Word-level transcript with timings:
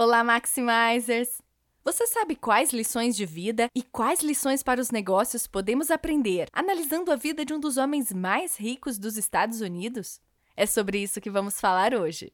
Olá, 0.00 0.22
Maximizers! 0.22 1.42
Você 1.82 2.06
sabe 2.06 2.36
quais 2.36 2.72
lições 2.72 3.16
de 3.16 3.26
vida 3.26 3.68
e 3.74 3.82
quais 3.82 4.20
lições 4.20 4.62
para 4.62 4.80
os 4.80 4.92
negócios 4.92 5.48
podemos 5.48 5.90
aprender 5.90 6.46
analisando 6.52 7.10
a 7.10 7.16
vida 7.16 7.44
de 7.44 7.52
um 7.52 7.58
dos 7.58 7.76
homens 7.76 8.12
mais 8.12 8.56
ricos 8.56 8.96
dos 8.96 9.16
Estados 9.16 9.60
Unidos? 9.60 10.20
É 10.56 10.66
sobre 10.66 11.02
isso 11.02 11.20
que 11.20 11.28
vamos 11.28 11.60
falar 11.60 11.94
hoje. 11.94 12.32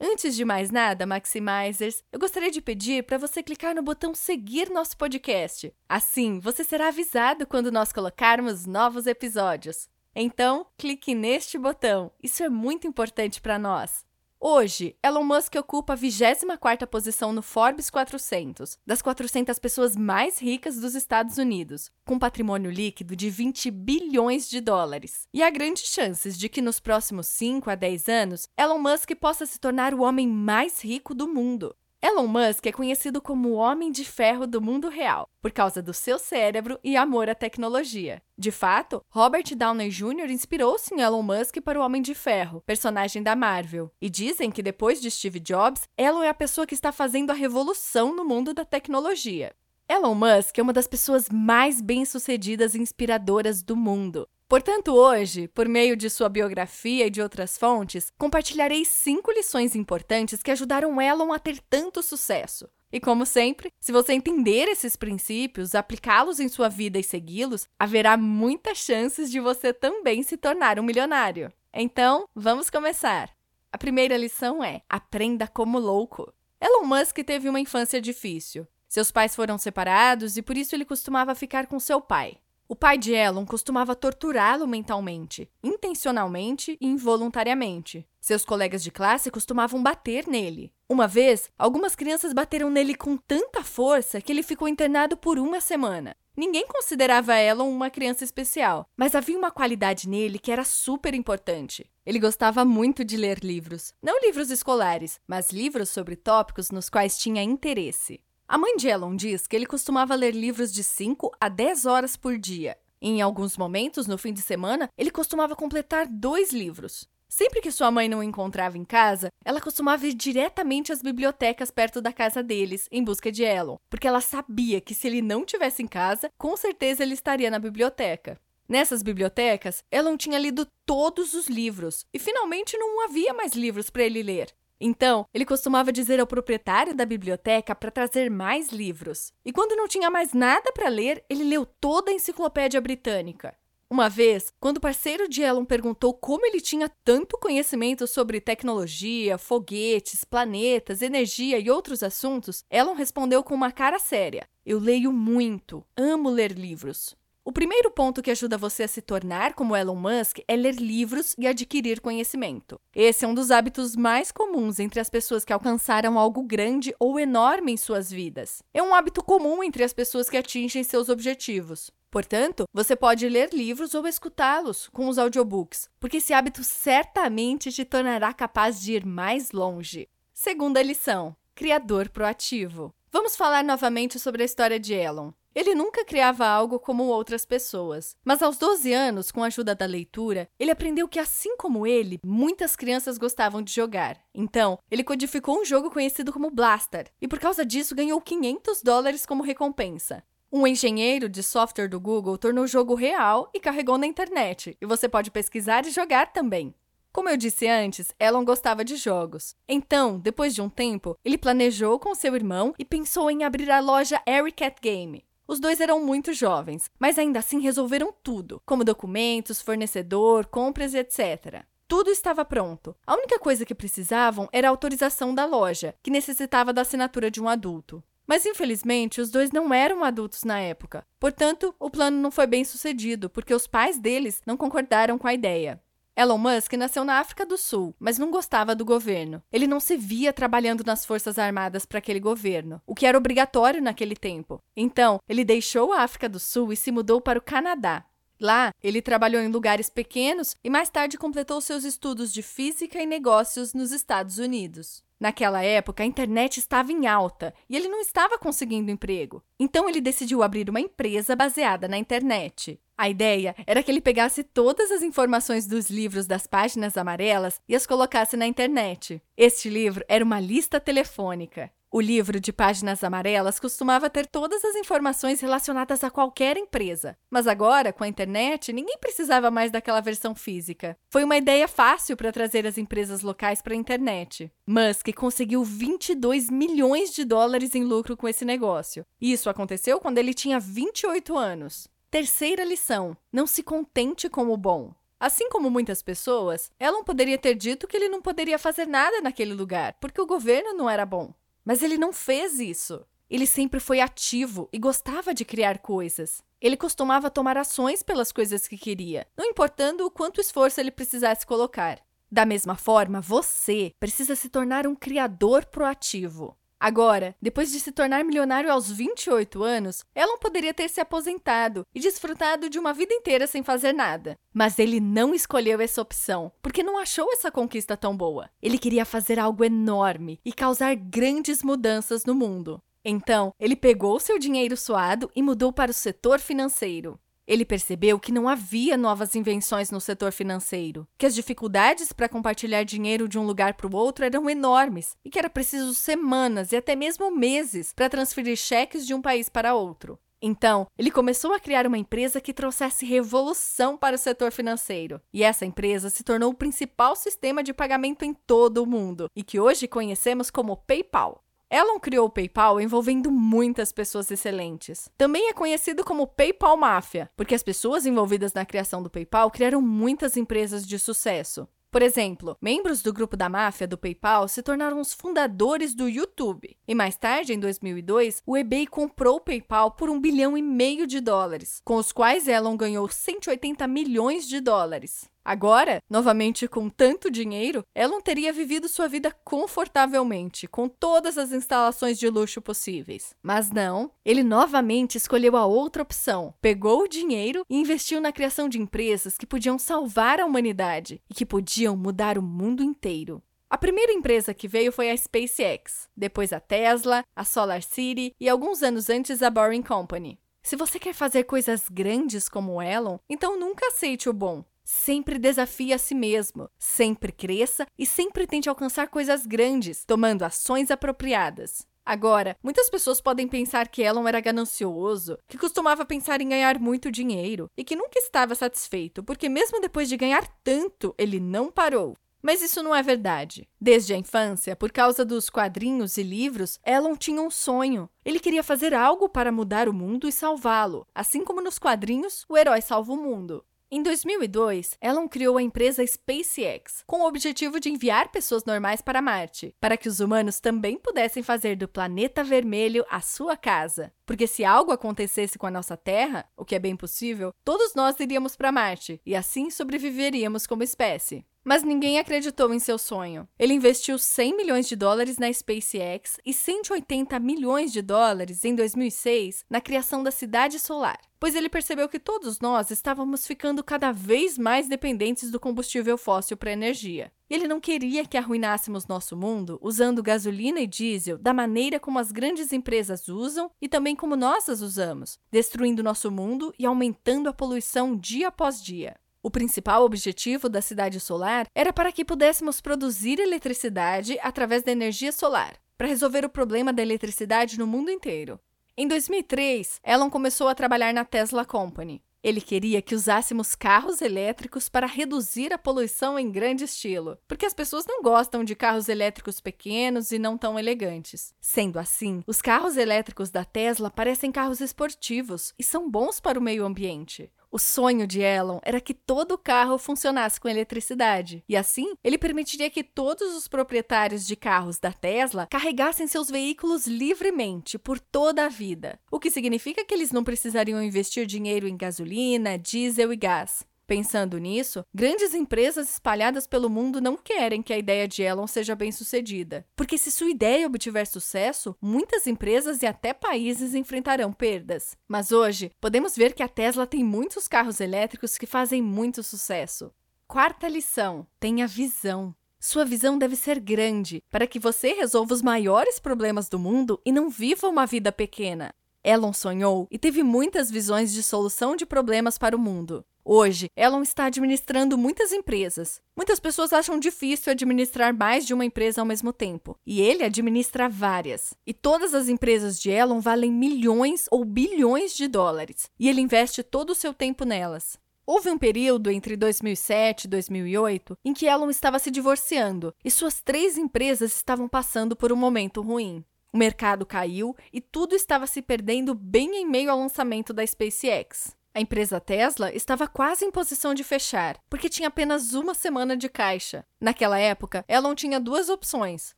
Antes 0.00 0.36
de 0.36 0.44
mais 0.44 0.70
nada, 0.70 1.04
Maximizers, 1.04 2.04
eu 2.12 2.20
gostaria 2.20 2.48
de 2.48 2.62
pedir 2.62 3.02
para 3.02 3.18
você 3.18 3.42
clicar 3.42 3.74
no 3.74 3.82
botão 3.82 4.14
seguir 4.14 4.70
nosso 4.70 4.96
podcast. 4.96 5.74
Assim, 5.88 6.38
você 6.38 6.62
será 6.62 6.86
avisado 6.90 7.44
quando 7.44 7.72
nós 7.72 7.92
colocarmos 7.92 8.66
novos 8.66 9.08
episódios. 9.08 9.88
Então, 10.14 10.64
clique 10.78 11.12
neste 11.12 11.58
botão. 11.58 12.12
Isso 12.22 12.44
é 12.44 12.48
muito 12.48 12.86
importante 12.86 13.40
para 13.40 13.58
nós. 13.58 14.08
Hoje, 14.42 14.96
Elon 15.02 15.22
Musk 15.22 15.54
ocupa 15.56 15.92
a 15.92 15.96
24ª 15.98 16.86
posição 16.86 17.30
no 17.30 17.42
Forbes 17.42 17.90
400, 17.90 18.78
das 18.86 19.02
400 19.02 19.58
pessoas 19.58 19.94
mais 19.94 20.38
ricas 20.38 20.80
dos 20.80 20.94
Estados 20.94 21.36
Unidos, 21.36 21.90
com 22.06 22.18
patrimônio 22.18 22.70
líquido 22.70 23.14
de 23.14 23.28
20 23.28 23.70
bilhões 23.70 24.48
de 24.48 24.62
dólares. 24.62 25.28
E 25.30 25.42
há 25.42 25.50
grandes 25.50 25.84
chances 25.84 26.38
de 26.38 26.48
que 26.48 26.62
nos 26.62 26.80
próximos 26.80 27.26
5 27.26 27.68
a 27.68 27.74
10 27.74 28.08
anos, 28.08 28.48
Elon 28.56 28.78
Musk 28.78 29.10
possa 29.16 29.44
se 29.44 29.60
tornar 29.60 29.92
o 29.92 30.00
homem 30.00 30.26
mais 30.26 30.82
rico 30.82 31.12
do 31.12 31.28
mundo. 31.28 31.76
Elon 32.02 32.26
Musk 32.26 32.64
é 32.64 32.72
conhecido 32.72 33.20
como 33.20 33.50
o 33.50 33.54
homem 33.56 33.92
de 33.92 34.06
ferro 34.06 34.46
do 34.46 34.58
mundo 34.58 34.88
real, 34.88 35.28
por 35.42 35.52
causa 35.52 35.82
do 35.82 35.92
seu 35.92 36.18
cérebro 36.18 36.78
e 36.82 36.96
amor 36.96 37.28
à 37.28 37.34
tecnologia. 37.34 38.22
De 38.38 38.50
fato, 38.50 39.04
Robert 39.10 39.44
Downey 39.54 39.90
Jr. 39.90 40.30
inspirou-se 40.30 40.94
em 40.94 41.02
Elon 41.02 41.22
Musk 41.22 41.60
para 41.60 41.78
o 41.78 41.84
Homem 41.84 42.00
de 42.00 42.14
Ferro, 42.14 42.62
personagem 42.64 43.22
da 43.22 43.36
Marvel. 43.36 43.92
E 44.00 44.08
dizem 44.08 44.50
que 44.50 44.62
depois 44.62 44.98
de 44.98 45.10
Steve 45.10 45.38
Jobs, 45.40 45.86
Elon 45.94 46.22
é 46.22 46.30
a 46.30 46.34
pessoa 46.34 46.66
que 46.66 46.72
está 46.74 46.90
fazendo 46.90 47.32
a 47.32 47.34
revolução 47.34 48.16
no 48.16 48.24
mundo 48.24 48.54
da 48.54 48.64
tecnologia. 48.64 49.54
Elon 49.86 50.14
Musk 50.14 50.56
é 50.56 50.62
uma 50.62 50.72
das 50.72 50.86
pessoas 50.86 51.28
mais 51.28 51.82
bem-sucedidas 51.82 52.74
e 52.74 52.80
inspiradoras 52.80 53.62
do 53.62 53.76
mundo. 53.76 54.26
Portanto, 54.50 54.92
hoje, 54.96 55.46
por 55.46 55.68
meio 55.68 55.94
de 55.94 56.10
sua 56.10 56.28
biografia 56.28 57.06
e 57.06 57.10
de 57.10 57.22
outras 57.22 57.56
fontes, 57.56 58.12
compartilharei 58.18 58.84
cinco 58.84 59.30
lições 59.30 59.76
importantes 59.76 60.42
que 60.42 60.50
ajudaram 60.50 61.00
Elon 61.00 61.32
a 61.32 61.38
ter 61.38 61.60
tanto 61.70 62.02
sucesso. 62.02 62.68
E 62.90 62.98
como 62.98 63.24
sempre, 63.24 63.72
se 63.78 63.92
você 63.92 64.12
entender 64.12 64.66
esses 64.66 64.96
princípios, 64.96 65.76
aplicá-los 65.76 66.40
em 66.40 66.48
sua 66.48 66.68
vida 66.68 66.98
e 66.98 67.04
segui-los, 67.04 67.68
haverá 67.78 68.16
muitas 68.16 68.78
chances 68.78 69.30
de 69.30 69.38
você 69.38 69.72
também 69.72 70.20
se 70.24 70.36
tornar 70.36 70.80
um 70.80 70.82
milionário. 70.82 71.52
Então, 71.72 72.28
vamos 72.34 72.68
começar. 72.68 73.30
A 73.72 73.78
primeira 73.78 74.16
lição 74.16 74.64
é: 74.64 74.82
aprenda 74.88 75.46
como 75.46 75.78
louco. 75.78 76.34
Elon 76.60 76.86
Musk 76.86 77.18
teve 77.18 77.48
uma 77.48 77.60
infância 77.60 78.00
difícil. 78.00 78.66
Seus 78.88 79.12
pais 79.12 79.36
foram 79.36 79.56
separados 79.56 80.36
e 80.36 80.42
por 80.42 80.56
isso 80.56 80.74
ele 80.74 80.84
costumava 80.84 81.36
ficar 81.36 81.68
com 81.68 81.78
seu 81.78 82.00
pai. 82.00 82.36
O 82.70 82.76
pai 82.76 82.96
de 82.96 83.12
Elon 83.12 83.44
costumava 83.44 83.96
torturá-lo 83.96 84.64
mentalmente, 84.64 85.50
intencionalmente 85.60 86.78
e 86.80 86.86
involuntariamente. 86.86 88.06
Seus 88.20 88.44
colegas 88.44 88.80
de 88.80 88.92
classe 88.92 89.28
costumavam 89.28 89.82
bater 89.82 90.28
nele. 90.28 90.72
Uma 90.88 91.08
vez, 91.08 91.50
algumas 91.58 91.96
crianças 91.96 92.32
bateram 92.32 92.70
nele 92.70 92.94
com 92.94 93.16
tanta 93.16 93.64
força 93.64 94.20
que 94.20 94.30
ele 94.30 94.44
ficou 94.44 94.68
internado 94.68 95.16
por 95.16 95.36
uma 95.36 95.60
semana. 95.60 96.14
Ninguém 96.36 96.64
considerava 96.68 97.36
Elon 97.36 97.68
uma 97.68 97.90
criança 97.90 98.22
especial, 98.22 98.88
mas 98.96 99.16
havia 99.16 99.36
uma 99.36 99.50
qualidade 99.50 100.08
nele 100.08 100.38
que 100.38 100.52
era 100.52 100.62
super 100.62 101.12
importante. 101.12 101.90
Ele 102.06 102.20
gostava 102.20 102.64
muito 102.64 103.04
de 103.04 103.16
ler 103.16 103.40
livros. 103.42 103.92
Não 104.00 104.20
livros 104.20 104.48
escolares, 104.48 105.18
mas 105.26 105.50
livros 105.50 105.90
sobre 105.90 106.14
tópicos 106.14 106.70
nos 106.70 106.88
quais 106.88 107.18
tinha 107.18 107.42
interesse. 107.42 108.20
A 108.50 108.58
mãe 108.58 108.76
de 108.76 108.88
Elon 108.88 109.14
diz 109.14 109.46
que 109.46 109.54
ele 109.54 109.64
costumava 109.64 110.12
ler 110.16 110.34
livros 110.34 110.72
de 110.72 110.82
5 110.82 111.30
a 111.40 111.48
10 111.48 111.86
horas 111.86 112.16
por 112.16 112.36
dia. 112.36 112.76
Em 113.00 113.22
alguns 113.22 113.56
momentos, 113.56 114.08
no 114.08 114.18
fim 114.18 114.32
de 114.32 114.42
semana, 114.42 114.88
ele 114.98 115.12
costumava 115.12 115.54
completar 115.54 116.08
dois 116.08 116.52
livros. 116.52 117.08
Sempre 117.28 117.60
que 117.60 117.70
sua 117.70 117.92
mãe 117.92 118.08
não 118.08 118.18
o 118.18 118.22
encontrava 118.24 118.76
em 118.76 118.84
casa, 118.84 119.28
ela 119.44 119.60
costumava 119.60 120.04
ir 120.04 120.14
diretamente 120.14 120.90
às 120.90 121.00
bibliotecas 121.00 121.70
perto 121.70 122.00
da 122.00 122.12
casa 122.12 122.42
deles 122.42 122.88
em 122.90 123.04
busca 123.04 123.30
de 123.30 123.44
Elon, 123.44 123.76
porque 123.88 124.08
ela 124.08 124.20
sabia 124.20 124.80
que 124.80 124.96
se 124.96 125.06
ele 125.06 125.22
não 125.22 125.44
tivesse 125.44 125.80
em 125.84 125.86
casa, 125.86 126.28
com 126.36 126.56
certeza 126.56 127.04
ele 127.04 127.14
estaria 127.14 127.52
na 127.52 127.58
biblioteca. 127.60 128.36
Nessas 128.68 129.00
bibliotecas, 129.00 129.84
Elon 129.92 130.16
tinha 130.16 130.40
lido 130.40 130.66
todos 130.84 131.34
os 131.34 131.46
livros 131.46 132.04
e 132.12 132.18
finalmente 132.18 132.76
não 132.76 133.04
havia 133.04 133.32
mais 133.32 133.52
livros 133.52 133.90
para 133.90 134.02
ele 134.02 134.24
ler. 134.24 134.52
Então, 134.80 135.26
ele 135.34 135.44
costumava 135.44 135.92
dizer 135.92 136.18
ao 136.18 136.26
proprietário 136.26 136.94
da 136.94 137.04
biblioteca 137.04 137.74
para 137.74 137.90
trazer 137.90 138.30
mais 138.30 138.70
livros. 138.70 139.32
E 139.44 139.52
quando 139.52 139.76
não 139.76 139.86
tinha 139.86 140.10
mais 140.10 140.32
nada 140.32 140.72
para 140.72 140.88
ler, 140.88 141.22
ele 141.28 141.44
leu 141.44 141.66
toda 141.66 142.10
a 142.10 142.14
enciclopédia 142.14 142.80
britânica. 142.80 143.54
Uma 143.92 144.08
vez, 144.08 144.52
quando 144.60 144.76
o 144.76 144.80
parceiro 144.80 145.28
de 145.28 145.42
Elon 145.42 145.64
perguntou 145.64 146.14
como 146.14 146.46
ele 146.46 146.60
tinha 146.60 146.88
tanto 147.04 147.36
conhecimento 147.36 148.06
sobre 148.06 148.40
tecnologia, 148.40 149.36
foguetes, 149.36 150.24
planetas, 150.24 151.02
energia 151.02 151.58
e 151.58 151.68
outros 151.68 152.00
assuntos, 152.00 152.64
Elon 152.70 152.94
respondeu 152.94 153.42
com 153.42 153.52
uma 153.52 153.72
cara 153.72 153.98
séria: 153.98 154.48
Eu 154.64 154.78
leio 154.78 155.12
muito, 155.12 155.84
amo 155.96 156.30
ler 156.30 156.52
livros. 156.52 157.16
O 157.42 157.52
primeiro 157.52 157.90
ponto 157.90 158.20
que 158.20 158.30
ajuda 158.30 158.58
você 158.58 158.82
a 158.82 158.88
se 158.88 159.00
tornar 159.00 159.54
como 159.54 159.74
Elon 159.74 159.96
Musk 159.96 160.40
é 160.46 160.54
ler 160.54 160.74
livros 160.74 161.34
e 161.38 161.46
adquirir 161.46 161.98
conhecimento. 161.98 162.78
Esse 162.94 163.24
é 163.24 163.28
um 163.28 163.32
dos 163.32 163.50
hábitos 163.50 163.96
mais 163.96 164.30
comuns 164.30 164.78
entre 164.78 165.00
as 165.00 165.08
pessoas 165.08 165.42
que 165.42 165.52
alcançaram 165.52 166.18
algo 166.18 166.42
grande 166.42 166.94
ou 167.00 167.18
enorme 167.18 167.72
em 167.72 167.76
suas 167.78 168.10
vidas. 168.10 168.62
É 168.74 168.82
um 168.82 168.94
hábito 168.94 169.24
comum 169.24 169.64
entre 169.64 169.82
as 169.82 169.94
pessoas 169.94 170.28
que 170.28 170.36
atingem 170.36 170.84
seus 170.84 171.08
objetivos. 171.08 171.90
Portanto, 172.10 172.68
você 172.74 172.94
pode 172.94 173.26
ler 173.26 173.54
livros 173.54 173.94
ou 173.94 174.06
escutá-los 174.06 174.88
com 174.88 175.08
os 175.08 175.16
audiobooks, 175.16 175.88
porque 175.98 176.18
esse 176.18 176.34
hábito 176.34 176.62
certamente 176.62 177.72
te 177.72 177.86
tornará 177.86 178.34
capaz 178.34 178.82
de 178.82 178.92
ir 178.92 179.06
mais 179.06 179.50
longe. 179.50 180.08
Segunda 180.34 180.82
lição: 180.82 181.34
Criador 181.54 182.10
proativo. 182.10 182.92
Vamos 183.10 183.34
falar 183.34 183.64
novamente 183.64 184.18
sobre 184.18 184.42
a 184.42 184.44
história 184.44 184.78
de 184.78 184.92
Elon. 184.92 185.32
Ele 185.54 185.74
nunca 185.74 186.04
criava 186.04 186.46
algo 186.46 186.78
como 186.78 187.04
outras 187.04 187.44
pessoas, 187.44 188.16
mas 188.24 188.40
aos 188.40 188.56
12 188.56 188.92
anos, 188.92 189.32
com 189.32 189.42
a 189.42 189.48
ajuda 189.48 189.74
da 189.74 189.84
leitura, 189.84 190.48
ele 190.58 190.70
aprendeu 190.70 191.08
que, 191.08 191.18
assim 191.18 191.56
como 191.56 191.86
ele, 191.86 192.20
muitas 192.24 192.76
crianças 192.76 193.18
gostavam 193.18 193.60
de 193.60 193.72
jogar. 193.72 194.16
Então, 194.32 194.78
ele 194.88 195.02
codificou 195.02 195.60
um 195.60 195.64
jogo 195.64 195.90
conhecido 195.90 196.32
como 196.32 196.50
Blaster, 196.50 197.10
e 197.20 197.26
por 197.26 197.40
causa 197.40 197.66
disso 197.66 197.96
ganhou 197.96 198.20
500 198.20 198.82
dólares 198.82 199.26
como 199.26 199.42
recompensa. 199.42 200.22
Um 200.52 200.66
engenheiro 200.66 201.28
de 201.28 201.42
software 201.42 201.88
do 201.88 202.00
Google 202.00 202.38
tornou 202.38 202.64
o 202.64 202.68
jogo 202.68 202.94
real 202.94 203.50
e 203.52 203.58
carregou 203.58 203.98
na 203.98 204.06
internet, 204.06 204.76
e 204.80 204.86
você 204.86 205.08
pode 205.08 205.30
pesquisar 205.30 205.84
e 205.84 205.90
jogar 205.90 206.32
também. 206.32 206.74
Como 207.12 207.28
eu 207.28 207.36
disse 207.36 207.66
antes, 207.66 208.14
Elon 208.20 208.44
gostava 208.44 208.84
de 208.84 208.94
jogos. 208.94 209.56
Então, 209.68 210.18
depois 210.18 210.54
de 210.54 210.62
um 210.62 210.68
tempo, 210.68 211.18
ele 211.24 211.36
planejou 211.36 211.98
com 211.98 212.14
seu 212.14 212.36
irmão 212.36 212.72
e 212.78 212.84
pensou 212.84 213.28
em 213.28 213.42
abrir 213.42 213.68
a 213.68 213.80
loja 213.80 214.22
Harry 214.24 214.52
Cat 214.52 214.76
Game. 214.80 215.24
Os 215.50 215.58
dois 215.58 215.80
eram 215.80 215.98
muito 215.98 216.32
jovens, 216.32 216.88
mas 216.96 217.18
ainda 217.18 217.40
assim 217.40 217.58
resolveram 217.58 218.14
tudo, 218.22 218.62
como 218.64 218.84
documentos, 218.84 219.60
fornecedor, 219.60 220.46
compras 220.46 220.94
etc. 220.94 221.64
Tudo 221.88 222.08
estava 222.08 222.44
pronto. 222.44 222.94
A 223.04 223.14
única 223.14 223.36
coisa 223.36 223.66
que 223.66 223.74
precisavam 223.74 224.48
era 224.52 224.68
a 224.68 224.70
autorização 224.70 225.34
da 225.34 225.44
loja, 225.44 225.92
que 226.04 226.08
necessitava 226.08 226.72
da 226.72 226.82
assinatura 226.82 227.32
de 227.32 227.42
um 227.42 227.48
adulto. 227.48 228.00
Mas 228.28 228.46
infelizmente, 228.46 229.20
os 229.20 229.28
dois 229.28 229.50
não 229.50 229.74
eram 229.74 230.04
adultos 230.04 230.44
na 230.44 230.60
época. 230.60 231.04
Portanto, 231.18 231.74
o 231.80 231.90
plano 231.90 232.16
não 232.16 232.30
foi 232.30 232.46
bem 232.46 232.62
sucedido, 232.62 233.28
porque 233.28 233.52
os 233.52 233.66
pais 233.66 233.98
deles 233.98 234.40
não 234.46 234.56
concordaram 234.56 235.18
com 235.18 235.26
a 235.26 235.34
ideia. 235.34 235.82
Elon 236.20 236.36
Musk 236.36 236.74
nasceu 236.74 237.02
na 237.02 237.18
África 237.18 237.46
do 237.46 237.56
Sul, 237.56 237.94
mas 237.98 238.18
não 238.18 238.30
gostava 238.30 238.74
do 238.74 238.84
governo. 238.84 239.42
Ele 239.50 239.66
não 239.66 239.80
se 239.80 239.96
via 239.96 240.34
trabalhando 240.34 240.84
nas 240.84 241.02
Forças 241.02 241.38
Armadas 241.38 241.86
para 241.86 241.96
aquele 241.96 242.20
governo, 242.20 242.78
o 242.86 242.94
que 242.94 243.06
era 243.06 243.16
obrigatório 243.16 243.80
naquele 243.80 244.14
tempo. 244.14 244.62
Então, 244.76 245.18
ele 245.26 245.46
deixou 245.46 245.94
a 245.94 246.02
África 246.02 246.28
do 246.28 246.38
Sul 246.38 246.74
e 246.74 246.76
se 246.76 246.92
mudou 246.92 247.22
para 247.22 247.38
o 247.38 247.42
Canadá. 247.42 248.04
Lá, 248.38 248.70
ele 248.84 249.00
trabalhou 249.00 249.40
em 249.40 249.48
lugares 249.48 249.88
pequenos 249.88 250.54
e 250.62 250.68
mais 250.68 250.90
tarde 250.90 251.16
completou 251.16 251.58
seus 251.62 251.84
estudos 251.84 252.30
de 252.30 252.42
física 252.42 253.00
e 253.00 253.06
negócios 253.06 253.72
nos 253.72 253.90
Estados 253.90 254.36
Unidos. 254.36 255.02
Naquela 255.18 255.62
época, 255.62 256.02
a 256.02 256.06
internet 256.06 256.58
estava 256.58 256.92
em 256.92 257.06
alta 257.06 257.52
e 257.68 257.76
ele 257.76 257.88
não 257.88 258.00
estava 258.00 258.38
conseguindo 258.38 258.90
emprego. 258.90 259.42
Então, 259.58 259.86
ele 259.86 260.00
decidiu 260.00 260.42
abrir 260.42 260.70
uma 260.70 260.80
empresa 260.80 261.36
baseada 261.36 261.86
na 261.86 261.98
internet. 261.98 262.80
A 263.00 263.08
ideia 263.08 263.56
era 263.66 263.82
que 263.82 263.90
ele 263.90 264.02
pegasse 264.02 264.44
todas 264.44 264.90
as 264.90 265.02
informações 265.02 265.66
dos 265.66 265.88
livros 265.88 266.26
das 266.26 266.46
páginas 266.46 266.98
amarelas 266.98 267.58
e 267.66 267.74
as 267.74 267.86
colocasse 267.86 268.36
na 268.36 268.46
internet. 268.46 269.22
Este 269.34 269.70
livro 269.70 270.04
era 270.06 270.22
uma 270.22 270.38
lista 270.38 270.78
telefônica. 270.78 271.72
O 271.90 271.98
livro 271.98 272.38
de 272.38 272.52
páginas 272.52 273.02
amarelas 273.02 273.58
costumava 273.58 274.10
ter 274.10 274.26
todas 274.26 274.62
as 274.66 274.76
informações 274.76 275.40
relacionadas 275.40 276.04
a 276.04 276.10
qualquer 276.10 276.58
empresa, 276.58 277.16
mas 277.30 277.46
agora, 277.46 277.90
com 277.90 278.04
a 278.04 278.08
internet, 278.08 278.70
ninguém 278.70 278.98
precisava 278.98 279.50
mais 279.50 279.70
daquela 279.70 280.02
versão 280.02 280.34
física. 280.34 280.94
Foi 281.08 281.24
uma 281.24 281.38
ideia 281.38 281.66
fácil 281.66 282.18
para 282.18 282.30
trazer 282.30 282.66
as 282.66 282.76
empresas 282.76 283.22
locais 283.22 283.62
para 283.62 283.72
a 283.72 283.78
internet. 283.78 284.52
Musk 284.66 285.08
conseguiu 285.16 285.64
22 285.64 286.50
milhões 286.50 287.14
de 287.14 287.24
dólares 287.24 287.74
em 287.74 287.82
lucro 287.82 288.14
com 288.14 288.28
esse 288.28 288.44
negócio. 288.44 289.06
Isso 289.18 289.48
aconteceu 289.48 289.98
quando 289.98 290.18
ele 290.18 290.34
tinha 290.34 290.60
28 290.60 291.34
anos. 291.34 291.88
Terceira 292.10 292.64
lição: 292.64 293.16
não 293.32 293.46
se 293.46 293.62
contente 293.62 294.28
com 294.28 294.50
o 294.50 294.56
bom. 294.56 294.92
Assim 295.20 295.48
como 295.48 295.70
muitas 295.70 296.02
pessoas, 296.02 296.72
Elon 296.80 297.04
poderia 297.04 297.38
ter 297.38 297.54
dito 297.54 297.86
que 297.86 297.96
ele 297.96 298.08
não 298.08 298.20
poderia 298.20 298.58
fazer 298.58 298.86
nada 298.86 299.20
naquele 299.20 299.54
lugar, 299.54 299.96
porque 300.00 300.20
o 300.20 300.26
governo 300.26 300.72
não 300.72 300.90
era 300.90 301.06
bom. 301.06 301.32
Mas 301.64 301.82
ele 301.82 301.96
não 301.96 302.12
fez 302.12 302.58
isso. 302.58 303.04
Ele 303.28 303.46
sempre 303.46 303.78
foi 303.78 304.00
ativo 304.00 304.68
e 304.72 304.78
gostava 304.78 305.32
de 305.32 305.44
criar 305.44 305.78
coisas. 305.78 306.42
Ele 306.60 306.76
costumava 306.76 307.30
tomar 307.30 307.56
ações 307.56 308.02
pelas 308.02 308.32
coisas 308.32 308.66
que 308.66 308.76
queria, 308.76 309.26
não 309.36 309.44
importando 309.44 310.04
o 310.04 310.10
quanto 310.10 310.40
esforço 310.40 310.80
ele 310.80 310.90
precisasse 310.90 311.46
colocar. 311.46 312.00
Da 312.28 312.44
mesma 312.44 312.74
forma, 312.74 313.20
você 313.20 313.94
precisa 314.00 314.34
se 314.34 314.48
tornar 314.48 314.86
um 314.86 314.96
criador 314.96 315.64
proativo. 315.66 316.56
Agora, 316.80 317.36
depois 317.42 317.70
de 317.70 317.78
se 317.78 317.92
tornar 317.92 318.24
milionário 318.24 318.72
aos 318.72 318.90
28 318.90 319.62
anos, 319.62 320.02
Elon 320.14 320.38
poderia 320.38 320.72
ter 320.72 320.88
se 320.88 320.98
aposentado 320.98 321.86
e 321.94 322.00
desfrutado 322.00 322.70
de 322.70 322.78
uma 322.78 322.94
vida 322.94 323.12
inteira 323.12 323.46
sem 323.46 323.62
fazer 323.62 323.92
nada. 323.92 324.38
Mas 324.50 324.78
ele 324.78 324.98
não 324.98 325.34
escolheu 325.34 325.78
essa 325.78 326.00
opção, 326.00 326.50
porque 326.62 326.82
não 326.82 326.96
achou 326.96 327.30
essa 327.34 327.50
conquista 327.50 327.98
tão 327.98 328.16
boa. 328.16 328.48
Ele 328.62 328.78
queria 328.78 329.04
fazer 329.04 329.38
algo 329.38 329.62
enorme 329.62 330.40
e 330.42 330.54
causar 330.54 330.96
grandes 330.96 331.62
mudanças 331.62 332.24
no 332.24 332.34
mundo. 332.34 332.80
Então, 333.04 333.52
ele 333.60 333.76
pegou 333.76 334.18
seu 334.18 334.38
dinheiro 334.38 334.74
suado 334.74 335.30
e 335.36 335.42
mudou 335.42 335.72
para 335.74 335.90
o 335.90 335.94
setor 335.94 336.40
financeiro. 336.40 337.20
Ele 337.50 337.64
percebeu 337.64 338.16
que 338.20 338.30
não 338.30 338.48
havia 338.48 338.96
novas 338.96 339.34
invenções 339.34 339.90
no 339.90 340.00
setor 340.00 340.30
financeiro, 340.30 341.04
que 341.18 341.26
as 341.26 341.34
dificuldades 341.34 342.12
para 342.12 342.28
compartilhar 342.28 342.84
dinheiro 342.84 343.26
de 343.26 343.40
um 343.40 343.44
lugar 343.44 343.74
para 343.74 343.88
o 343.88 343.96
outro 343.96 344.24
eram 344.24 344.48
enormes 344.48 345.16
e 345.24 345.28
que 345.28 345.36
era 345.36 345.50
preciso 345.50 345.92
semanas 345.92 346.70
e 346.70 346.76
até 346.76 346.94
mesmo 346.94 347.28
meses 347.28 347.92
para 347.92 348.08
transferir 348.08 348.56
cheques 348.56 349.04
de 349.04 349.12
um 349.12 349.20
país 349.20 349.48
para 349.48 349.74
outro. 349.74 350.16
Então, 350.40 350.86
ele 350.96 351.10
começou 351.10 351.52
a 351.52 351.58
criar 351.58 351.88
uma 351.88 351.98
empresa 351.98 352.40
que 352.40 352.54
trouxesse 352.54 353.04
revolução 353.04 353.96
para 353.96 354.14
o 354.14 354.18
setor 354.18 354.52
financeiro. 354.52 355.20
E 355.34 355.42
essa 355.42 355.66
empresa 355.66 356.08
se 356.08 356.22
tornou 356.22 356.52
o 356.52 356.56
principal 356.56 357.16
sistema 357.16 357.64
de 357.64 357.74
pagamento 357.74 358.24
em 358.24 358.32
todo 358.32 358.80
o 358.80 358.86
mundo 358.86 359.26
e 359.34 359.42
que 359.42 359.58
hoje 359.58 359.88
conhecemos 359.88 360.52
como 360.52 360.76
PayPal. 360.76 361.42
Elon 361.72 362.00
criou 362.00 362.26
o 362.26 362.30
PayPal 362.30 362.80
envolvendo 362.80 363.30
muitas 363.30 363.92
pessoas 363.92 364.28
excelentes. 364.28 365.08
Também 365.16 365.48
é 365.48 365.52
conhecido 365.52 366.02
como 366.02 366.26
PayPal 366.26 366.76
Máfia, 366.76 367.30
porque 367.36 367.54
as 367.54 367.62
pessoas 367.62 368.04
envolvidas 368.04 368.52
na 368.52 368.66
criação 368.66 369.00
do 369.00 369.08
PayPal 369.08 369.48
criaram 369.52 369.80
muitas 369.80 370.36
empresas 370.36 370.84
de 370.84 370.98
sucesso. 370.98 371.68
Por 371.88 372.02
exemplo, 372.02 372.56
membros 372.60 373.02
do 373.02 373.12
grupo 373.12 373.36
da 373.36 373.48
máfia 373.48 373.86
do 373.86 373.98
PayPal 373.98 374.46
se 374.46 374.62
tornaram 374.62 375.00
os 375.00 375.12
fundadores 375.12 375.92
do 375.92 376.08
YouTube. 376.08 376.76
E 376.86 376.94
mais 376.94 377.16
tarde, 377.16 377.52
em 377.52 377.58
2002, 377.58 378.42
o 378.46 378.56
eBay 378.56 378.86
comprou 378.86 379.36
o 379.36 379.40
PayPal 379.40 379.90
por 379.90 380.08
um 380.08 380.20
bilhão 380.20 380.56
e 380.56 380.62
meio 380.62 381.04
de 381.04 381.20
dólares, 381.20 381.82
com 381.84 381.96
os 381.96 382.12
quais 382.12 382.46
Elon 382.46 382.76
ganhou 382.76 383.08
180 383.08 383.88
milhões 383.88 384.48
de 384.48 384.60
dólares. 384.60 385.28
Agora, 385.44 386.02
novamente 386.08 386.68
com 386.68 386.88
tanto 386.88 387.30
dinheiro, 387.30 387.82
Elon 387.94 388.20
teria 388.20 388.52
vivido 388.52 388.88
sua 388.88 389.08
vida 389.08 389.34
confortavelmente, 389.44 390.66
com 390.68 390.88
todas 390.88 391.38
as 391.38 391.52
instalações 391.52 392.18
de 392.18 392.28
luxo 392.28 392.60
possíveis. 392.60 393.34
Mas 393.42 393.70
não, 393.70 394.10
ele 394.24 394.42
novamente 394.42 395.16
escolheu 395.16 395.56
a 395.56 395.64
outra 395.64 396.02
opção. 396.02 396.54
Pegou 396.60 397.02
o 397.02 397.08
dinheiro 397.08 397.64
e 397.68 397.76
investiu 397.76 398.20
na 398.20 398.32
criação 398.32 398.68
de 398.68 398.80
empresas 398.80 399.36
que 399.36 399.46
podiam 399.46 399.78
salvar 399.78 400.40
a 400.40 400.46
humanidade 400.46 401.22
e 401.28 401.34
que 401.34 401.46
podiam 401.46 401.96
mudar 401.96 402.36
o 402.36 402.42
mundo 402.42 402.82
inteiro. 402.82 403.42
A 403.70 403.78
primeira 403.78 404.12
empresa 404.12 404.52
que 404.52 404.66
veio 404.66 404.90
foi 404.90 405.10
a 405.10 405.16
SpaceX, 405.16 406.08
depois 406.16 406.52
a 406.52 406.58
Tesla, 406.58 407.24
a 407.36 407.44
Solar 407.44 407.82
City 407.82 408.34
e 408.40 408.48
alguns 408.48 408.82
anos 408.82 409.08
antes 409.08 409.42
a 409.42 409.48
Boring 409.48 409.82
Company. 409.82 410.40
Se 410.62 410.76
você 410.76 410.98
quer 410.98 411.14
fazer 411.14 411.44
coisas 411.44 411.88
grandes 411.88 412.48
como 412.48 412.82
Elon, 412.82 413.18
então 413.28 413.58
nunca 413.58 413.86
aceite 413.86 414.28
o 414.28 414.32
bom. 414.32 414.64
Sempre 414.84 415.38
desafie 415.38 415.92
a 415.92 415.98
si 415.98 416.14
mesmo, 416.14 416.68
sempre 416.78 417.32
cresça 417.32 417.86
e 417.98 418.06
sempre 418.06 418.46
tente 418.46 418.68
alcançar 418.68 419.08
coisas 419.08 419.46
grandes, 419.46 420.04
tomando 420.04 420.42
ações 420.42 420.90
apropriadas. 420.90 421.86
Agora, 422.04 422.56
muitas 422.62 422.90
pessoas 422.90 423.20
podem 423.20 423.46
pensar 423.46 423.86
que 423.88 424.02
Elon 424.02 424.26
era 424.26 424.40
ganancioso, 424.40 425.38
que 425.46 425.58
costumava 425.58 426.04
pensar 426.04 426.40
em 426.40 426.48
ganhar 426.48 426.78
muito 426.78 427.10
dinheiro 427.10 427.70
e 427.76 427.84
que 427.84 427.94
nunca 427.94 428.18
estava 428.18 428.54
satisfeito, 428.54 429.22
porque 429.22 429.48
mesmo 429.48 429.80
depois 429.80 430.08
de 430.08 430.16
ganhar 430.16 430.46
tanto, 430.64 431.14
ele 431.16 431.38
não 431.38 431.70
parou. 431.70 432.16
Mas 432.42 432.62
isso 432.62 432.82
não 432.82 432.94
é 432.94 433.02
verdade. 433.02 433.68
Desde 433.78 434.14
a 434.14 434.16
infância, 434.16 434.74
por 434.74 434.90
causa 434.90 435.24
dos 435.24 435.50
quadrinhos 435.50 436.16
e 436.16 436.22
livros, 436.22 436.80
Elon 436.86 437.14
tinha 437.14 437.40
um 437.40 437.50
sonho. 437.50 438.08
Ele 438.24 438.40
queria 438.40 438.62
fazer 438.62 438.94
algo 438.94 439.28
para 439.28 439.52
mudar 439.52 439.88
o 439.88 439.92
mundo 439.92 440.26
e 440.26 440.32
salvá-lo. 440.32 441.06
Assim 441.14 441.44
como 441.44 441.60
nos 441.60 441.78
quadrinhos, 441.78 442.46
o 442.48 442.56
herói 442.56 442.80
salva 442.80 443.12
o 443.12 443.16
mundo. 443.16 443.62
Em 443.92 444.04
2002, 444.04 444.96
Elon 445.02 445.28
criou 445.28 445.56
a 445.56 445.62
empresa 445.62 446.06
SpaceX, 446.06 447.02
com 447.08 447.22
o 447.22 447.26
objetivo 447.26 447.80
de 447.80 447.88
enviar 447.88 448.30
pessoas 448.30 448.64
normais 448.64 449.02
para 449.02 449.20
Marte, 449.20 449.74
para 449.80 449.96
que 449.96 450.08
os 450.08 450.20
humanos 450.20 450.60
também 450.60 450.96
pudessem 450.96 451.42
fazer 451.42 451.74
do 451.74 451.88
planeta 451.88 452.44
vermelho 452.44 453.04
a 453.10 453.20
sua 453.20 453.56
casa. 453.56 454.12
Porque 454.24 454.46
se 454.46 454.64
algo 454.64 454.92
acontecesse 454.92 455.58
com 455.58 455.66
a 455.66 455.72
nossa 455.72 455.96
Terra, 455.96 456.48
o 456.56 456.64
que 456.64 456.76
é 456.76 456.78
bem 456.78 456.94
possível, 456.94 457.52
todos 457.64 457.92
nós 457.96 458.20
iríamos 458.20 458.54
para 458.54 458.70
Marte 458.70 459.20
e 459.26 459.34
assim 459.34 459.70
sobreviveríamos 459.70 460.68
como 460.68 460.84
espécie. 460.84 461.44
Mas 461.62 461.82
ninguém 461.82 462.18
acreditou 462.18 462.72
em 462.72 462.78
seu 462.78 462.96
sonho. 462.96 463.46
Ele 463.58 463.74
investiu 463.74 464.18
100 464.18 464.56
milhões 464.56 464.88
de 464.88 464.96
dólares 464.96 465.36
na 465.36 465.52
SpaceX 465.52 466.38
e 466.44 466.54
180 466.54 467.38
milhões 467.38 467.92
de 467.92 468.00
dólares 468.00 468.64
em 468.64 468.74
2006 468.74 469.66
na 469.68 469.80
criação 469.80 470.22
da 470.22 470.30
cidade 470.30 470.78
solar, 470.78 471.20
pois 471.38 471.54
ele 471.54 471.68
percebeu 471.68 472.08
que 472.08 472.18
todos 472.18 472.60
nós 472.60 472.90
estávamos 472.90 473.46
ficando 473.46 473.84
cada 473.84 474.10
vez 474.10 474.56
mais 474.56 474.88
dependentes 474.88 475.50
do 475.50 475.60
combustível 475.60 476.16
fóssil 476.16 476.56
para 476.56 476.72
energia. 476.72 477.30
Ele 477.48 477.68
não 477.68 477.80
queria 477.80 478.24
que 478.24 478.38
arruinássemos 478.38 479.06
nosso 479.06 479.36
mundo 479.36 479.78
usando 479.82 480.22
gasolina 480.22 480.80
e 480.80 480.86
diesel 480.86 481.36
da 481.36 481.52
maneira 481.52 482.00
como 482.00 482.18
as 482.18 482.32
grandes 482.32 482.72
empresas 482.72 483.28
usam 483.28 483.70
e 483.82 483.88
também 483.88 484.16
como 484.16 484.34
nós 484.34 484.68
as 484.68 484.80
usamos, 484.80 485.38
destruindo 485.52 486.02
nosso 486.02 486.30
mundo 486.30 486.72
e 486.78 486.86
aumentando 486.86 487.48
a 487.48 487.52
poluição 487.52 488.16
dia 488.16 488.48
após 488.48 488.82
dia. 488.82 489.16
O 489.42 489.50
principal 489.50 490.04
objetivo 490.04 490.68
da 490.68 490.82
cidade 490.82 491.18
solar 491.18 491.66
era 491.74 491.94
para 491.94 492.12
que 492.12 492.26
pudéssemos 492.26 492.80
produzir 492.80 493.38
eletricidade 493.38 494.38
através 494.42 494.82
da 494.82 494.92
energia 494.92 495.32
solar, 495.32 495.76
para 495.96 496.08
resolver 496.08 496.44
o 496.44 496.50
problema 496.50 496.92
da 496.92 497.00
eletricidade 497.00 497.78
no 497.78 497.86
mundo 497.86 498.10
inteiro. 498.10 498.60
Em 498.94 499.08
2003, 499.08 499.98
Elon 500.04 500.28
começou 500.28 500.68
a 500.68 500.74
trabalhar 500.74 501.14
na 501.14 501.24
Tesla 501.24 501.64
Company. 501.64 502.22
Ele 502.42 502.60
queria 502.60 503.00
que 503.00 503.14
usássemos 503.14 503.74
carros 503.74 504.20
elétricos 504.20 504.90
para 504.90 505.06
reduzir 505.06 505.72
a 505.72 505.78
poluição 505.78 506.38
em 506.38 506.50
grande 506.50 506.84
estilo, 506.84 507.38
porque 507.48 507.64
as 507.64 507.74
pessoas 507.74 508.04
não 508.06 508.22
gostam 508.22 508.62
de 508.62 508.74
carros 508.74 509.08
elétricos 509.08 509.58
pequenos 509.58 510.32
e 510.32 510.38
não 510.38 510.58
tão 510.58 510.78
elegantes. 510.78 511.54
Sendo 511.60 511.98
assim, 511.98 512.42
os 512.46 512.60
carros 512.60 512.98
elétricos 512.98 513.50
da 513.50 513.64
Tesla 513.64 514.10
parecem 514.10 514.52
carros 514.52 514.80
esportivos 514.80 515.72
e 515.78 515.84
são 515.84 516.10
bons 516.10 516.40
para 516.40 516.58
o 516.58 516.62
meio 516.62 516.84
ambiente. 516.84 517.50
O 517.72 517.78
sonho 517.78 518.26
de 518.26 518.40
Elon 518.40 518.80
era 518.82 519.00
que 519.00 519.14
todo 519.14 519.56
carro 519.56 519.96
funcionasse 519.96 520.58
com 520.58 520.68
eletricidade, 520.68 521.62
e 521.68 521.76
assim 521.76 522.14
ele 522.24 522.36
permitiria 522.36 522.90
que 522.90 523.04
todos 523.04 523.54
os 523.54 523.68
proprietários 523.68 524.44
de 524.44 524.56
carros 524.56 524.98
da 524.98 525.12
Tesla 525.12 525.68
carregassem 525.70 526.26
seus 526.26 526.50
veículos 526.50 527.06
livremente 527.06 527.96
por 527.96 528.18
toda 528.18 528.64
a 528.64 528.68
vida, 528.68 529.20
o 529.30 529.38
que 529.38 529.52
significa 529.52 530.04
que 530.04 530.12
eles 530.12 530.32
não 530.32 530.42
precisariam 530.42 531.00
investir 531.00 531.46
dinheiro 531.46 531.86
em 531.86 531.96
gasolina, 531.96 532.76
diesel 532.76 533.32
e 533.32 533.36
gás. 533.36 533.88
Pensando 534.10 534.58
nisso, 534.58 535.04
grandes 535.14 535.54
empresas 535.54 536.10
espalhadas 536.10 536.66
pelo 536.66 536.90
mundo 536.90 537.20
não 537.20 537.36
querem 537.36 537.80
que 537.80 537.92
a 537.92 537.96
ideia 537.96 538.26
de 538.26 538.42
Elon 538.42 538.66
seja 538.66 538.96
bem 538.96 539.12
sucedida. 539.12 539.86
Porque 539.94 540.18
se 540.18 540.32
sua 540.32 540.50
ideia 540.50 540.88
obtiver 540.88 541.28
sucesso, 541.28 541.94
muitas 542.02 542.48
empresas 542.48 543.02
e 543.02 543.06
até 543.06 543.32
países 543.32 543.94
enfrentarão 543.94 544.52
perdas. 544.52 545.16
Mas 545.28 545.52
hoje, 545.52 545.92
podemos 546.00 546.34
ver 546.34 546.54
que 546.54 546.62
a 546.64 546.66
Tesla 546.66 547.06
tem 547.06 547.22
muitos 547.22 547.68
carros 547.68 548.00
elétricos 548.00 548.58
que 548.58 548.66
fazem 548.66 549.00
muito 549.00 549.44
sucesso. 549.44 550.10
Quarta 550.48 550.88
lição: 550.88 551.46
tenha 551.60 551.86
visão. 551.86 552.52
Sua 552.80 553.04
visão 553.04 553.38
deve 553.38 553.54
ser 553.54 553.78
grande 553.78 554.42
para 554.50 554.66
que 554.66 554.80
você 554.80 555.12
resolva 555.12 555.54
os 555.54 555.62
maiores 555.62 556.18
problemas 556.18 556.68
do 556.68 556.80
mundo 556.80 557.20
e 557.24 557.30
não 557.30 557.48
viva 557.48 557.86
uma 557.86 558.06
vida 558.06 558.32
pequena. 558.32 558.92
Elon 559.22 559.52
sonhou 559.52 560.08
e 560.10 560.18
teve 560.18 560.42
muitas 560.42 560.90
visões 560.90 561.32
de 561.32 561.44
solução 561.44 561.94
de 561.94 562.04
problemas 562.04 562.58
para 562.58 562.74
o 562.74 562.78
mundo. 562.78 563.24
Hoje, 563.52 563.90
Elon 563.96 564.22
está 564.22 564.44
administrando 564.44 565.18
muitas 565.18 565.52
empresas. 565.52 566.20
Muitas 566.36 566.60
pessoas 566.60 566.92
acham 566.92 567.18
difícil 567.18 567.72
administrar 567.72 568.32
mais 568.32 568.64
de 568.64 568.72
uma 568.72 568.84
empresa 568.84 569.20
ao 569.20 569.26
mesmo 569.26 569.52
tempo, 569.52 569.98
e 570.06 570.20
ele 570.20 570.44
administra 570.44 571.08
várias. 571.08 571.74
E 571.84 571.92
todas 571.92 572.32
as 572.32 572.48
empresas 572.48 573.00
de 573.00 573.10
Elon 573.10 573.40
valem 573.40 573.72
milhões 573.72 574.46
ou 574.52 574.64
bilhões 574.64 575.34
de 575.34 575.48
dólares, 575.48 576.08
e 576.16 576.28
ele 576.28 576.40
investe 576.40 576.84
todo 576.84 577.10
o 577.10 577.14
seu 577.16 577.34
tempo 577.34 577.64
nelas. 577.64 578.16
Houve 578.46 578.70
um 578.70 578.78
período 578.78 579.32
entre 579.32 579.56
2007 579.56 580.44
e 580.44 580.48
2008 580.48 581.36
em 581.44 581.52
que 581.52 581.66
Elon 581.66 581.90
estava 581.90 582.20
se 582.20 582.30
divorciando 582.30 583.12
e 583.24 583.32
suas 583.32 583.60
três 583.60 583.98
empresas 583.98 584.54
estavam 584.54 584.88
passando 584.88 585.34
por 585.34 585.52
um 585.52 585.56
momento 585.56 586.00
ruim. 586.02 586.44
O 586.72 586.78
mercado 586.78 587.26
caiu 587.26 587.74
e 587.92 588.00
tudo 588.00 588.36
estava 588.36 588.68
se 588.68 588.80
perdendo 588.80 589.34
bem 589.34 589.74
em 589.74 589.84
meio 589.84 590.08
ao 590.08 590.20
lançamento 590.20 590.72
da 590.72 590.86
SpaceX. 590.86 591.79
A 591.92 592.00
empresa 592.00 592.40
Tesla 592.40 592.94
estava 592.94 593.26
quase 593.26 593.64
em 593.64 593.70
posição 593.70 594.14
de 594.14 594.22
fechar, 594.22 594.78
porque 594.88 595.08
tinha 595.08 595.26
apenas 595.26 595.74
uma 595.74 595.92
semana 595.92 596.36
de 596.36 596.48
caixa. 596.48 597.04
Naquela 597.20 597.58
época, 597.58 598.04
Elon 598.08 598.32
tinha 598.34 598.60
duas 598.60 598.88
opções: 598.88 599.56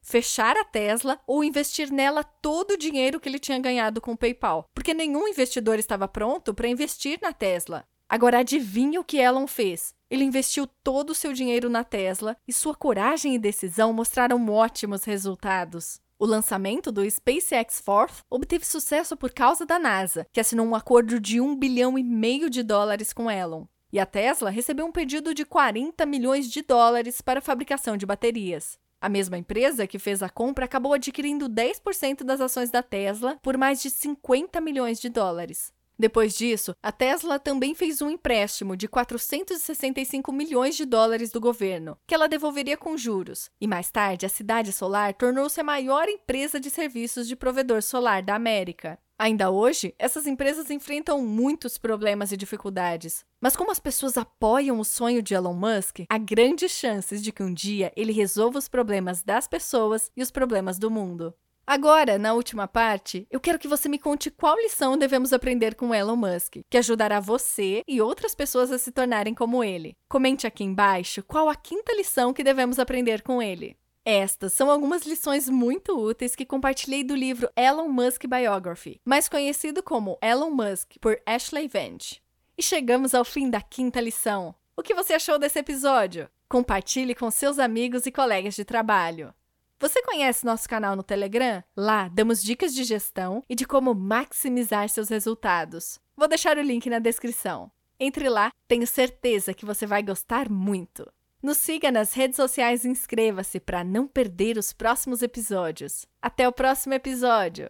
fechar 0.01 0.57
a 0.57 0.65
Tesla 0.65 1.21
ou 1.27 1.45
investir 1.45 1.93
nela 1.93 2.25
todo 2.25 2.73
o 2.73 2.79
dinheiro 2.79 3.21
que 3.21 3.29
ele 3.29 3.39
tinha 3.39 3.59
ganhado 3.59 4.01
com 4.01 4.13
o 4.13 4.17
PayPal, 4.17 4.67
porque 4.75 4.95
nenhum 4.95 5.29
investidor 5.29 5.79
estava 5.79 6.09
pronto 6.09 6.55
para 6.55 6.69
investir 6.69 7.19
na 7.21 7.35
Tesla. 7.35 7.85
Agora 8.09 8.41
adivinha 8.41 9.01
o 9.01 9.05
que 9.05 9.19
Elon 9.19 9.47
fez? 9.47 9.95
Ele 10.11 10.25
investiu 10.25 10.67
todo 10.67 11.11
o 11.11 11.15
seu 11.15 11.33
dinheiro 11.33 11.71
na 11.71 11.85
Tesla 11.85 12.37
e 12.47 12.53
sua 12.53 12.75
coragem 12.75 13.35
e 13.35 13.39
decisão 13.39 13.93
mostraram 13.93 14.47
ótimos 14.51 15.05
resultados. 15.05 16.02
O 16.23 16.25
lançamento 16.25 16.93
do 16.93 17.03
SpaceX 17.11 17.81
Forth 17.81 18.23
obteve 18.31 18.65
sucesso 18.65 19.17
por 19.17 19.33
causa 19.33 19.67
da 19.67 19.77
NASA, 19.77 20.25
que 20.33 20.39
assinou 20.39 20.65
um 20.65 20.77
acordo 20.77 21.19
de 21.19 21.41
1 21.41 21.57
bilhão 21.57 21.99
e 21.99 22.05
meio 22.05 22.49
de 22.49 22.63
dólares 22.63 23.13
com 23.13 23.29
Elon. 23.29 23.65
E 23.93 23.99
a 23.99 24.07
Tesla 24.07 24.49
recebeu 24.49 24.87
um 24.87 24.93
pedido 24.93 25.35
de 25.35 25.45
40 25.45 26.07
milhões 26.07 26.49
de 26.49 26.63
dólares 26.63 27.21
para 27.21 27.41
a 27.41 27.43
fabricação 27.43 27.97
de 27.97 28.07
baterias. 28.07 28.79
A 29.01 29.09
mesma 29.09 29.37
empresa 29.37 29.85
que 29.85 29.99
fez 29.99 30.23
a 30.23 30.29
compra 30.29 30.67
acabou 30.67 30.93
adquirindo 30.93 31.49
10% 31.49 32.23
das 32.23 32.41
ações 32.41 32.71
da 32.71 32.85
Tesla 32.85 33.37
por 33.43 33.59
mais 33.59 33.83
de 33.83 33.91
50 33.91 34.61
milhões 34.61 35.01
de 35.01 35.09
dólares. 35.09 35.73
Depois 36.03 36.35
disso, 36.35 36.75
a 36.83 36.91
Tesla 36.91 37.39
também 37.39 37.77
fez 37.77 38.03
um 38.03 38.11
empréstimo 38.11 38.77
de 38.77 38.89
465 38.89 40.33
milhões 40.33 40.77
de 40.77 40.85
dólares 40.85 41.31
do 41.31 41.41
governo, 41.41 41.97
que 42.09 42.13
ela 42.13 42.27
devolveria 42.27 42.77
com 42.77 42.97
juros. 42.97 43.49
E 43.61 43.69
mais 43.69 43.89
tarde, 43.89 44.27
a 44.27 44.29
Cidade 44.29 44.73
Solar 44.73 45.15
tornou-se 45.15 45.61
a 45.61 45.63
maior 45.63 46.09
empresa 46.09 46.59
de 46.59 46.71
serviços 46.71 47.29
de 47.29 47.37
provedor 47.37 47.85
solar 47.85 48.21
da 48.21 48.35
América. 48.35 48.99
Ainda 49.17 49.53
hoje, 49.53 49.95
essas 49.97 50.27
empresas 50.27 50.71
enfrentam 50.71 51.25
muitos 51.25 51.79
problemas 51.79 52.33
e 52.33 52.37
dificuldades. 52.37 53.25
Mas 53.41 53.55
como 53.55 53.71
as 53.71 53.79
pessoas 53.79 54.19
apoiam 54.19 54.81
o 54.81 54.85
sonho 54.85 55.23
de 55.23 55.35
Elon 55.35 55.55
Musk, 55.55 56.01
há 56.09 56.19
grandes 56.19 56.73
chances 56.73 57.23
de 57.23 57.31
que 57.31 57.45
um 57.45 57.55
dia 57.55 57.93
ele 57.95 58.13
resolva 58.13 58.59
os 58.59 58.67
problemas 58.67 59.23
das 59.23 59.47
pessoas 59.47 60.11
e 60.17 60.23
os 60.23 60.33
problemas 60.33 60.81
do 60.81 60.91
mundo. 60.91 61.33
Agora, 61.67 62.19
na 62.19 62.35
última 62.35 62.67
parte, 62.67 63.27
eu 63.31 63.39
quero 63.39 63.59
que 63.59 63.69
você 63.69 63.89
me 63.89 63.99
conte 63.99 64.31
qual 64.31 64.57
lição 64.57 64.99
devemos 64.99 65.33
aprender 65.33 65.77
com 65.77 65.95
Elon 65.95 66.17
Musk, 66.17 66.57
que 66.69 66.77
ajudará 66.77 67.21
você 67.21 67.83
e 67.87 68.01
outras 68.01 68.35
pessoas 68.35 68.73
a 68.73 68.79
se 68.79 68.91
tornarem 68.91 69.33
como 69.33 69.63
ele. 69.63 69.97
Comente 70.09 70.47
aqui 70.47 70.65
embaixo 70.65 71.23
qual 71.23 71.49
a 71.49 71.55
quinta 71.55 71.95
lição 71.95 72.33
que 72.33 72.43
devemos 72.43 72.79
aprender 72.79 73.23
com 73.23 73.41
ele. 73.41 73.77
Estas 74.05 74.53
são 74.53 74.69
algumas 74.69 75.07
lições 75.07 75.49
muito 75.49 75.97
úteis 75.97 76.35
que 76.35 76.45
compartilhei 76.45 77.05
do 77.05 77.15
livro 77.15 77.49
Elon 77.57 77.89
Musk 77.89 78.25
Biography, 78.27 79.01
mais 79.05 79.29
conhecido 79.29 79.81
como 79.81 80.19
Elon 80.21 80.51
Musk 80.51 80.97
por 81.01 81.21
Ashley 81.25 81.69
Vance. 81.69 82.21
E 82.59 82.63
chegamos 82.63 83.15
ao 83.15 83.25
fim 83.25 83.49
da 83.49 83.61
quinta 83.61 84.01
lição. 84.01 84.53
O 84.77 84.83
que 84.83 84.95
você 84.95 85.15
achou 85.15 85.39
desse 85.39 85.61
episódio? 85.61 86.29
Compartilhe 86.49 87.15
com 87.15 87.31
seus 87.31 87.61
amigos 87.61 88.05
e 88.05 88.11
colegas 88.11 88.55
de 88.55 88.65
trabalho. 88.65 89.33
Você 89.83 90.01
conhece 90.01 90.47
nosso 90.47 90.69
canal 90.69 90.95
no 90.95 91.03
Telegram? 91.03 91.61
Lá 91.77 92.07
damos 92.07 92.41
dicas 92.41 92.73
de 92.73 92.85
gestão 92.85 93.43
e 93.51 93.55
de 93.57 93.67
como 93.67 93.93
maximizar 93.93 94.89
seus 94.89 95.09
resultados. 95.09 95.99
Vou 96.17 96.29
deixar 96.29 96.57
o 96.57 96.63
link 96.63 96.89
na 96.89 97.01
descrição. 97.01 97.69
Entre 97.99 98.29
lá, 98.29 98.53
tenho 98.69 98.87
certeza 98.87 99.53
que 99.53 99.65
você 99.65 99.85
vai 99.85 100.01
gostar 100.01 100.49
muito. 100.49 101.13
Nos 101.43 101.57
siga 101.57 101.91
nas 101.91 102.15
redes 102.15 102.37
sociais 102.37 102.85
e 102.85 102.91
inscreva-se 102.91 103.59
para 103.59 103.83
não 103.83 104.07
perder 104.07 104.57
os 104.57 104.73
próximos 104.73 105.21
episódios. 105.21 106.07
Até 106.23 106.47
o 106.47 106.53
próximo 106.53 106.95
episódio! 106.95 107.69